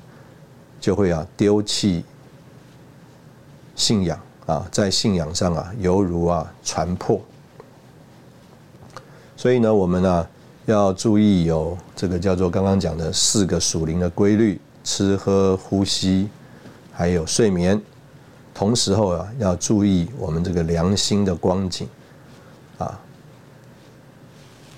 [0.80, 2.06] 就会啊丢弃
[3.76, 4.18] 信仰。
[4.50, 7.22] 啊，在信仰上啊，犹如啊船破。
[9.38, 10.28] 所以呢，我们呢
[10.66, 16.28] 要注意有这个叫做刚刚讲的四个属灵的规律：吃喝、呼吸，
[16.92, 17.80] 还有睡眠。
[18.52, 21.88] 同时候啊，要注意我们这个良心的光景
[22.80, 23.00] 啊。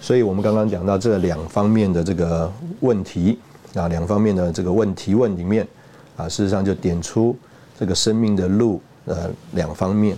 [0.01, 3.39] 所以我们刚刚讲到这两方面的这个问题
[3.73, 5.65] 啊，两方面的这个问题问里面
[6.17, 7.33] 啊，事实上就点出
[7.79, 8.81] 这个生命的路。
[9.05, 10.15] 呃，两方面，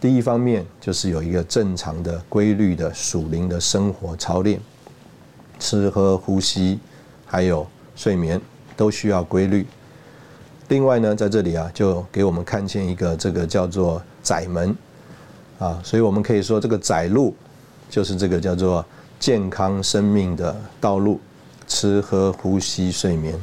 [0.00, 4.60] 第一方面就是有一个正常的、规律的属灵的生活操练，
[5.58, 6.78] 吃喝呼吸，
[7.26, 8.40] 还有睡眠
[8.76, 9.66] 都需要规律。
[10.68, 14.74] 另外呢，在这里啊，就给我们看见一个这个叫做窄门
[15.58, 17.34] 啊，所以我们可以说这个窄路
[17.90, 18.84] 就是这个叫做
[19.18, 21.20] 健康生命的道路，
[21.66, 23.34] 吃喝呼吸睡眠。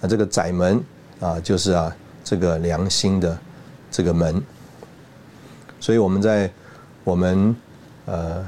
[0.00, 0.80] 那这个窄门
[1.18, 3.36] 啊，就是啊这个良心的。
[3.94, 4.42] 这个门，
[5.78, 6.50] 所以我们在
[7.04, 7.54] 我们
[8.06, 8.44] 呃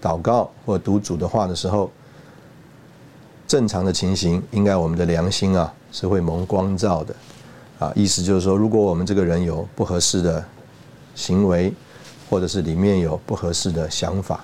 [0.00, 1.90] 祷告或读主的话的时候，
[3.46, 7.14] 正常的情形，应该我们的良心啊是会蒙光照的
[7.78, 7.92] 啊。
[7.94, 10.42] 意思就是说，如果我们这个人有不合适的
[11.14, 11.70] 行为，
[12.30, 14.42] 或者是里面有不合适的想法，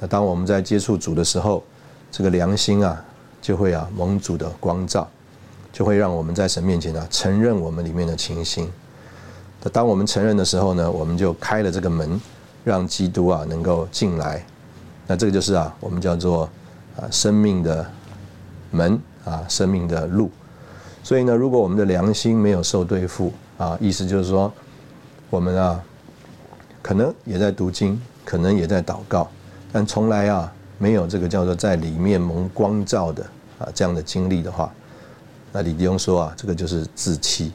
[0.00, 1.62] 那当我们在接触主的时候，
[2.10, 3.04] 这个良心啊
[3.42, 5.06] 就会啊蒙主的光照，
[5.70, 8.72] 就会让我们在神面前啊承认我们里面的情形。
[9.72, 12.20] 当我们承认的时候呢，我们就开了这个门，
[12.62, 14.44] 让基督啊能够进来。
[15.08, 16.48] 那这个就是啊，我们叫做
[16.96, 17.84] 啊生命的
[18.70, 20.30] 门啊，生命的路。
[21.02, 24.52] 所以呢，如果我们的良心没有受对付啊，意思就是说，
[25.30, 25.80] 我们啊
[26.80, 29.28] 可能也在读经，可能也在祷告，
[29.72, 33.24] 但从来啊没有这个叫做在里面蒙光照的
[33.58, 34.72] 啊这样的经历的话，
[35.50, 37.52] 那李弟兄说啊，这个就是自欺。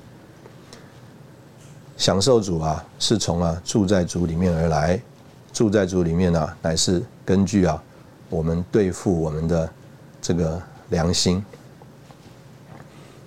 [2.01, 4.99] 享受主啊，是从啊住在主里面而来，
[5.53, 7.79] 住在主里面呢，乃是根据啊
[8.27, 9.69] 我们对付我们的
[10.19, 10.59] 这个
[10.89, 11.45] 良心。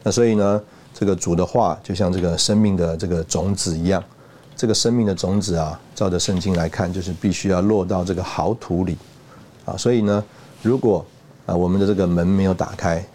[0.03, 0.61] 那所以呢，
[0.93, 4.03] 这个主的话就像这个生命的这个种子一样，
[4.57, 8.99] 这个生命的种子啊，照着圣经来看，就是必须要落到这个好土里
[9.65, 9.77] 啊。
[9.77, 10.25] 所以呢，
[10.63, 11.07] 如果
[11.47, 13.07] 啊我们的这个门没有打开，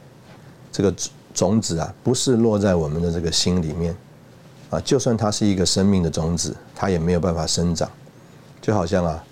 [0.72, 0.96] 这个
[1.34, 3.94] 种子啊不是落在我们的这个心里面。
[4.70, 7.90] 啊，就算它是一个生命的种子，它也没有办法生长，
[8.62, 9.24] 就好像啊，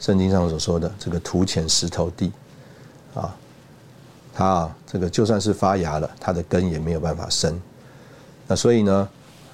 [0.00, 2.32] 圣经上所说的这个土浅石头地，
[3.14, 3.36] 啊，
[4.32, 7.60] 它啊，这个就算是发芽了，它的根也没有办法生。
[8.46, 9.08] 那所以呢，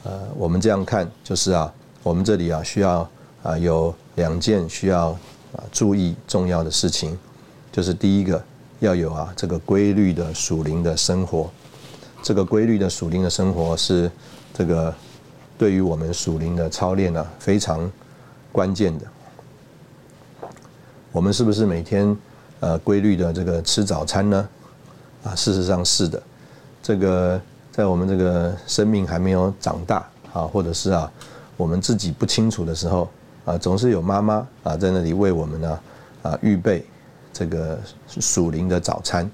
[0.04, 1.72] 呃，我们这样看，就是啊，
[2.04, 3.10] 我们这里啊，需要
[3.42, 5.08] 啊有两件需要
[5.56, 7.18] 啊注意重要的事情，
[7.72, 8.40] 就是第一个
[8.78, 11.50] 要有啊这个规律的属灵的生活，
[12.22, 14.08] 这个规律的属灵的生活是
[14.54, 14.94] 这个。
[15.62, 17.88] 对于我们属灵的操练呢，非常
[18.50, 19.06] 关键的。
[21.12, 22.16] 我们是不是每天
[22.58, 24.48] 呃规律的这个吃早餐呢？
[25.22, 26.20] 啊，事实上是的。
[26.82, 27.40] 这个
[27.70, 31.08] 在我们这个生命还没有长大啊，或者是啊
[31.56, 33.08] 我们自己不清楚的时候
[33.44, 35.80] 啊，总是有妈妈啊在那里为我们呢
[36.22, 36.84] 啊预备
[37.32, 39.30] 这个属灵的早餐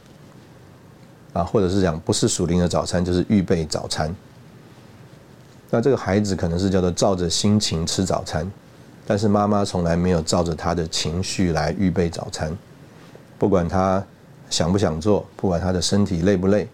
[1.32, 4.14] 啊，或者是讲不是属灵的早餐，就是预备早餐。
[5.70, 8.50] 那这个孩子可能是叫做照着心情吃早餐，
[9.06, 12.56] 但是妈妈从来没有照着他的情绪来预备早餐。
[13.38, 14.02] 不管他
[14.50, 16.66] 想不想做，不管他的身体累不累，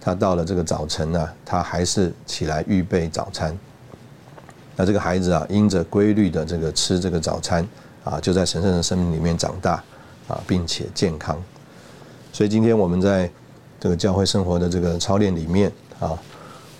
[0.00, 3.56] 他到了这个早晨呢，他还是起来预备早餐。
[4.76, 7.66] 那这个孩子啊，因着规律的这个吃这个早餐
[8.04, 9.82] 啊，就在神圣的生命里面长大
[10.28, 11.36] 啊，并且健康。
[12.32, 13.30] 所以今天我们在
[13.80, 16.16] 这个教会生活的这个操练里面啊，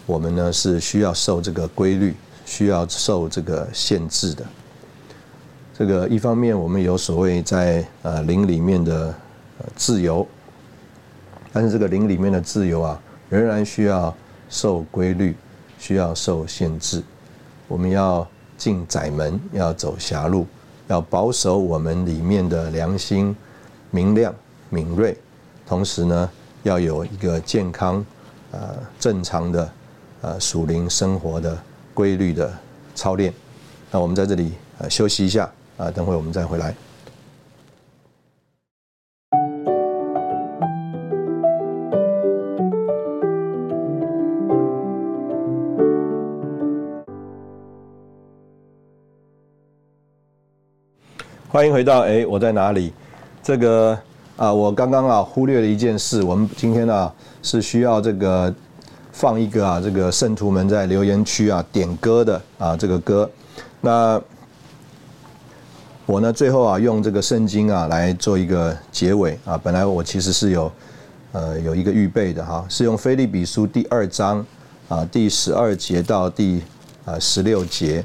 [0.06, 4.44] 我们呢是需要受这个规律，需要受这个限制的。
[5.76, 9.14] 这个一方面我们有所谓在呃灵里面的
[9.74, 10.26] 自由，
[11.52, 14.14] 但是这个灵里面的自由啊，仍然需要
[14.48, 15.36] 受规律，
[15.78, 17.02] 需要受限制。
[17.68, 18.26] 我们要
[18.56, 20.46] 进窄门，要走狭路，
[20.86, 23.36] 要保守我们里面的良心
[23.90, 24.32] 明亮
[24.70, 25.18] 敏锐，
[25.66, 26.30] 同时呢，
[26.62, 28.06] 要有一个健康、
[28.52, 29.70] 呃正常的
[30.26, 31.56] 呃属灵生活的
[31.94, 32.52] 规律的
[32.96, 33.32] 操练。
[33.92, 36.74] 那我们在这里呃休息一下啊，等会我们再回来。
[51.48, 52.92] 欢迎回到哎，我在哪里？
[53.44, 53.96] 这个
[54.36, 56.20] 啊，我刚刚啊忽略了一件事。
[56.24, 58.52] 我们今天啊是需要这个
[59.16, 63.28] 放一个啊这个圣徒们在留言区啊点歌的啊这个歌。
[63.80, 64.20] 那
[66.04, 69.56] 我呢最后啊用这个圣经啊来做一个结尾啊。
[69.56, 70.70] 本来我其实是有
[71.32, 74.44] 呃有一个预备的哈，是用菲利比书第二章
[74.86, 76.60] 啊第十二节到第
[77.06, 78.04] 啊十六节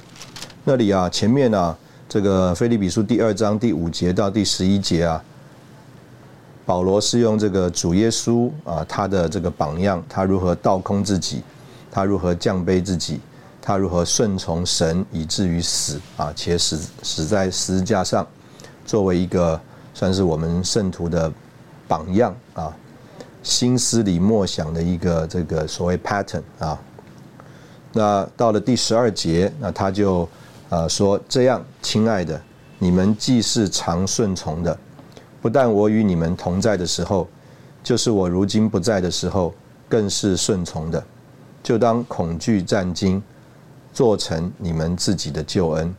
[0.63, 1.75] 那里啊前面呢。
[2.13, 5.23] 这个菲利比书第二章第五节到第十一节啊，
[6.71, 11.43] 保罗是用这个主耶稣啊，他的这个榜样，他如何倒空自己，
[11.91, 13.19] 他如何降卑自己，
[13.61, 18.25] 他如何顺从神以至于死啊，且死死在十字架上，
[18.85, 19.59] 作为一个
[19.93, 21.29] 算是我们圣徒的
[21.89, 22.73] 榜样啊，
[23.43, 26.79] 心思里默想的一个这个所谓 pattern 啊。
[27.91, 30.25] 那到了第十二节，那他就。
[30.69, 32.41] 啊，说这样，亲爱的，
[32.79, 34.79] 你们既是常顺从的，
[35.41, 37.27] 不但我与你们同在的时候，
[37.83, 39.53] 就是我如今不在的时候，
[39.89, 41.03] 更是顺从的，
[41.63, 43.21] 就当恐惧战惊，
[43.91, 45.95] 做成你们自己的救恩。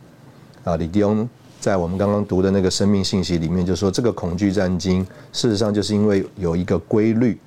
[0.63, 1.27] 啊，李迪翁
[1.59, 7.37] 在我们刚刚读的那个生命信息里面就说，这个恐惧战惊，事实上就是因为有一个规律，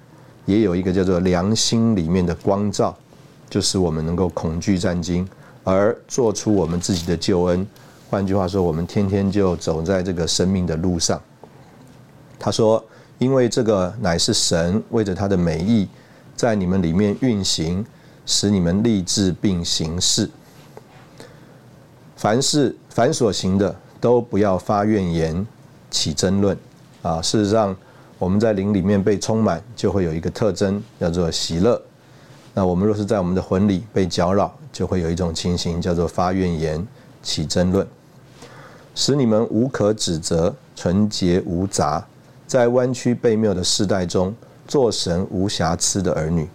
[0.44, 2.94] 也有一个叫做良心里面的光照，
[3.48, 5.26] 就使我们能够恐惧战惊。
[5.64, 7.66] 而做出我们自己的救恩，
[8.08, 11.20] 换句话说，我们天天就走在这个生命的路上。
[12.38, 12.84] 他说
[13.18, 15.88] ：“因为这个乃是神为着他的美意，
[16.34, 17.84] 在你们里面运行，
[18.24, 20.28] 使你们立志并行事。
[22.16, 25.46] 凡事凡所行的，都不要发怨言，
[25.90, 26.56] 起争论。
[27.02, 27.76] 啊，事实上，
[28.18, 31.80] 我们在灵里面被充满，就会有一个特征，叫做喜乐。
[32.54, 36.86] 那我们若是在我们的魂里被搅扰，就会有一种情形，叫做发怨言、
[37.22, 37.86] 起争论，
[38.94, 42.04] 使你们无可指责、纯洁无杂，
[42.46, 44.34] 在弯曲悖谬的世代中，
[44.68, 46.48] 做神无瑕疵的儿女。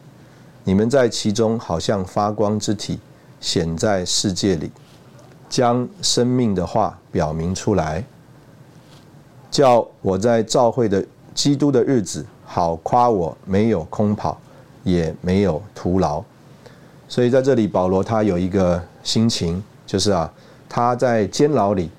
[0.64, 3.00] 你们在其中好像发光之体，
[3.40, 4.72] 显在世界里，
[5.50, 8.04] 将生命的话表明出来，
[9.50, 14.40] 叫我在召会的基督的日子，好夸我没有空跑，
[14.84, 16.24] 也没有徒劳。
[17.10, 20.32] 所以在这里，保罗他有一个心情，就是啊，
[20.70, 21.90] 他在监牢里，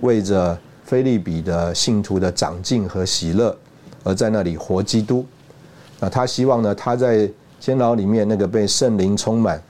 [0.00, 3.54] 为着菲利比的信徒的长进和喜乐，
[4.04, 5.26] 而在那里活基督。
[5.98, 7.28] 啊，他希望呢，他在
[7.58, 9.60] 监牢里面那个被圣灵充满，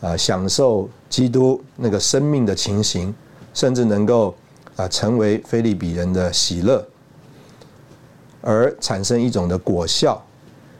[0.00, 3.14] 啊，享受基督那个生命的情形，
[3.54, 4.34] 甚至能够
[4.74, 6.84] 啊成为菲利比人的喜乐，
[8.40, 10.20] 而产生一种的果效，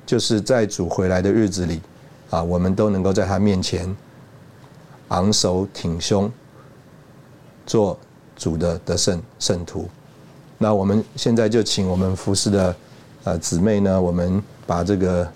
[0.04, 1.80] 就是在主回来的日子里。
[2.30, 3.94] 啊，我们都能够在他面前
[5.08, 6.28] 昂首挺胸，
[7.64, 7.96] 做
[8.36, 9.88] 主的得胜圣徒。
[10.58, 12.76] 那我们现在就请我们服侍的
[13.24, 15.28] 呃姊妹呢，我们把这个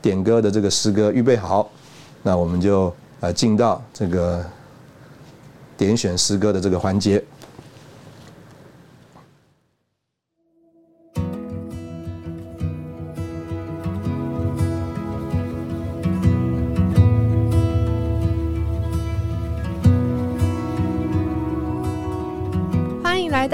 [0.00, 1.70] 点歌的这个诗歌预备好，
[2.22, 4.44] 那我们就呃进到这个
[5.76, 7.22] 点选诗歌的这个环节。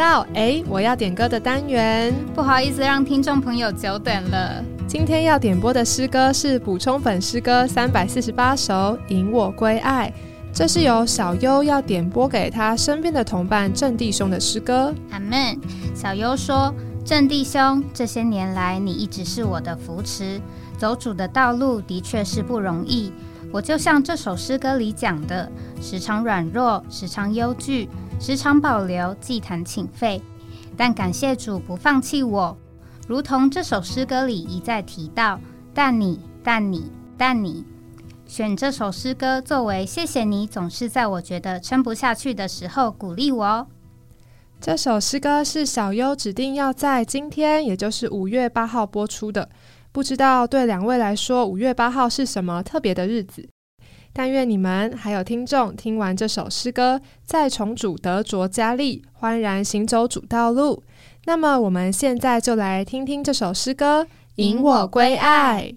[0.00, 4.64] 到哎，我要点歌的单元，不好意思让听众朋友久等了。
[4.88, 8.72] 今天要点播的诗歌是补充本诗歌三百四十八首
[9.08, 10.10] 《引我归爱》，
[10.56, 14.94] 这是由小优要点播给他身边的同伴郑弟兄的诗歌。
[15.10, 15.60] 阿门。
[15.94, 16.74] 小优说
[17.04, 20.40] ：“郑弟兄，这些年来你一直是我的扶持，
[20.78, 23.12] 走主的道路的确是不容易。
[23.52, 25.46] 我就像这首诗歌里讲的，
[25.78, 27.86] 时常软弱，时常忧惧。”
[28.20, 30.20] 时常保留祭坛请费，
[30.76, 32.54] 但感谢主不放弃我。
[33.08, 35.40] 如同这首诗歌里一再提到，
[35.72, 37.64] 但你，但你，但你，
[38.26, 43.66] 选这首诗歌作为谢谢你，总是在我觉得撑不下去的时候鼓励我哦。
[44.60, 49.48] 这首诗歌是小优指定要在今天，也就是五月八号播出的。
[49.92, 53.48] 不知道对两位来说，五月八号是什么特别的日子？
[54.12, 60.82] 但愿你们还有听众听完这首诗歌，再重主得着加力，欢然行走主道路。
[61.26, 64.04] 那么，我们现在就来听听这首诗歌
[64.36, 65.72] 《引我归爱》。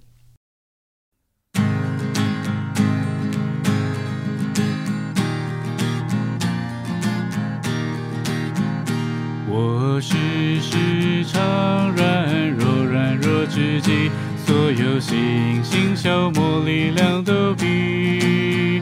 [9.55, 10.15] 我时
[10.59, 14.09] 时常软弱，软弱之际，
[14.53, 18.79] 所有星星消磨力量都疲。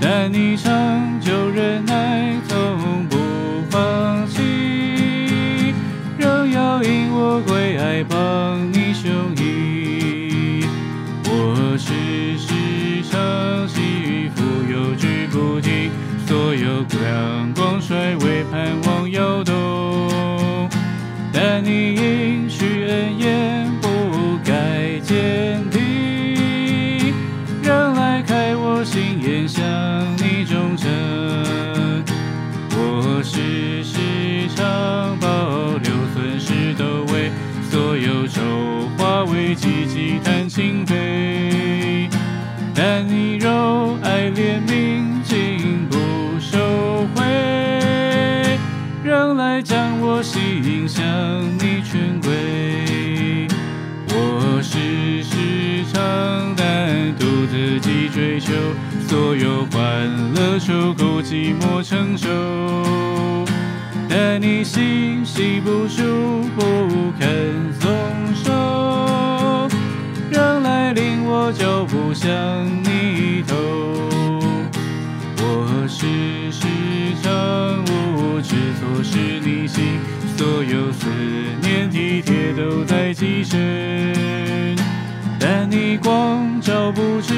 [0.00, 0.72] 但你长
[1.20, 3.18] 久忍耐，从不
[3.68, 5.74] 放弃，
[6.16, 10.64] 仍要引我归爱，帮你胸臆。
[11.26, 11.92] 我时
[12.38, 14.42] 时常起伏，
[14.72, 15.90] 有句不停，
[16.26, 20.70] 所有亮光衰微，盼望摇动。
[21.34, 21.96] 但你
[59.12, 62.30] 所有欢乐出口寂寞承受。
[64.08, 67.92] 但你心系不输，不肯松
[68.34, 69.68] 手，
[70.30, 72.32] 让来临我脚步向
[72.84, 73.54] 你投。
[75.36, 76.66] 我时时
[77.22, 80.00] 常无知错失你心，
[80.38, 81.06] 所有思
[81.60, 84.74] 念体贴都在极深。
[85.38, 87.34] 但你光照不知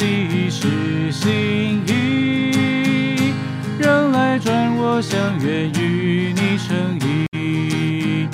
[0.00, 3.34] 其实心意，
[3.78, 8.26] 让来转我相约与你成一。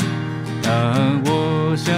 [0.63, 1.93] 当我想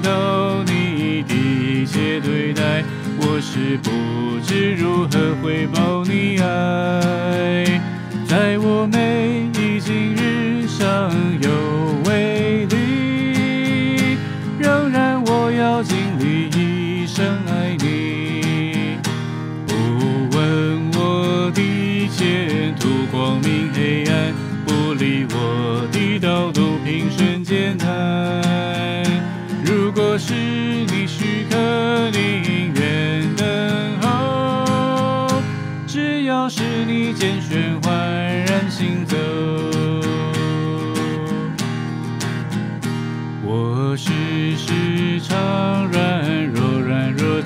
[0.00, 2.82] 到你的一切对待，
[3.18, 7.78] 我是不知如何回报你爱。
[8.26, 11.12] 在我每一今日上
[11.42, 11.50] 有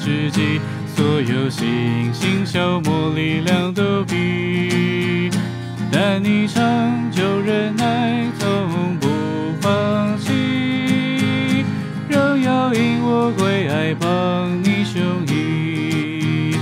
[0.05, 0.61] 软弱之际，
[0.95, 5.31] 所有信心消磨力量都比。
[5.91, 6.63] 但你长
[7.11, 9.09] 久忍耐，从不
[9.61, 11.65] 放弃，
[12.09, 16.57] 仍要引我归爱，帮你胸臆。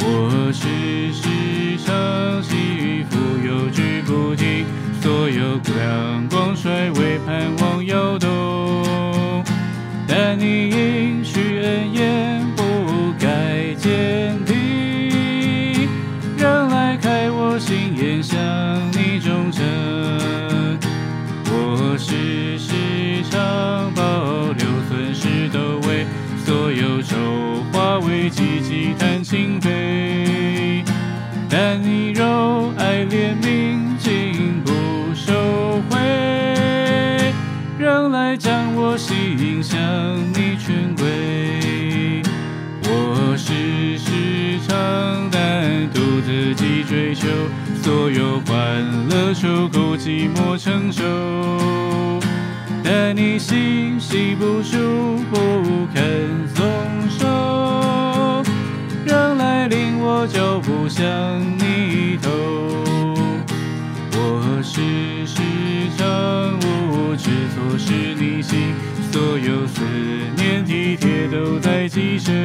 [0.00, 1.28] 我时时
[1.84, 4.64] 常起伏，有之不停，
[5.00, 9.44] 所有亮光衰微，盼望摇动。
[10.06, 12.37] 但你应许恩言
[13.78, 15.88] 坚定，
[16.36, 18.36] 让爱开我心眼向
[18.92, 19.64] 你忠诚。
[21.50, 22.74] 我时时
[23.30, 26.04] 常保留损失都为
[26.44, 27.16] 所有丑
[27.72, 30.84] 化为积极谈情悲，
[31.48, 34.72] 但你柔爱怜悯竟不
[35.14, 37.32] 收回，
[37.78, 39.78] 让爱将我心向
[44.68, 47.26] 时常单独自己追求，
[47.82, 51.02] 所有欢乐出口寂寞承受。
[52.84, 56.66] 但你心系不输，不肯松
[57.08, 58.42] 手，
[59.06, 61.02] 让来领我脚步向
[61.56, 62.30] 你投。
[64.12, 65.40] 我时时
[65.96, 68.74] 常无知错失你心，
[69.10, 69.80] 所有思
[70.36, 72.36] 念体贴都在极深。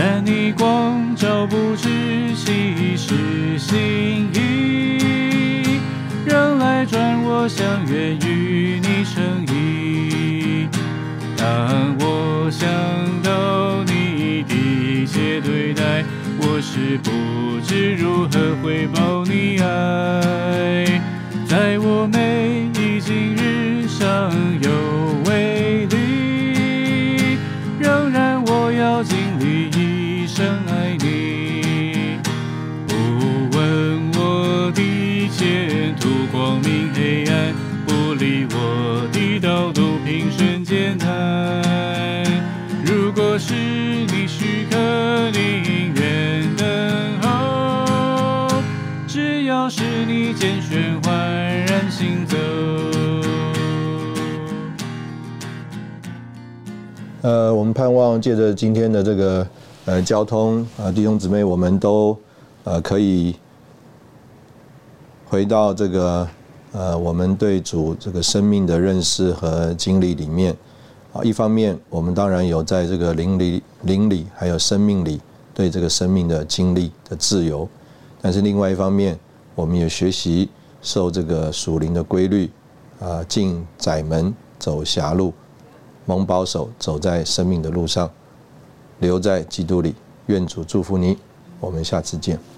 [0.00, 1.88] 但你光照不知
[2.36, 5.80] 其是心意，
[6.24, 10.68] 让来转我相约与你成一。
[11.36, 12.68] 当我想
[13.24, 16.04] 到你的一切对待，
[16.38, 21.00] 我是不知如何回报你爱。
[21.48, 24.30] 在我每一今日上
[24.62, 24.70] 有
[35.38, 37.54] 前途光明黑暗，
[37.86, 42.24] 不理我的道路平顺艰难。
[42.84, 44.76] 如果是你许可，
[45.30, 46.66] 宁愿等
[47.22, 48.48] 候。
[49.06, 51.14] 只要是你拣选，焕
[51.66, 52.36] 然行走。
[57.22, 59.46] 呃，我们盼望借着今天的这个
[59.84, 62.18] 呃交通啊、弟兄姊妹，我们都
[62.64, 63.36] 呃可以
[65.30, 66.26] 回到这个
[66.72, 70.56] 呃我们对主这个生命的认识和经历里面
[71.12, 71.22] 啊。
[71.22, 75.20] 一方面，我们当然有在这个灵里、灵里还有生命里
[75.52, 77.68] 对这个生命的经历的自由，
[78.22, 79.18] 但是另外一方面，
[79.54, 80.48] 我们也学习
[80.80, 82.50] 受这个属灵的规律
[82.98, 85.32] 啊，进窄门，走狭路。
[86.06, 88.10] 蒙保守，走在生命的路上，
[88.98, 89.94] 留在基督里。
[90.28, 91.18] 愿主祝福你，
[91.60, 92.57] 我们下次见。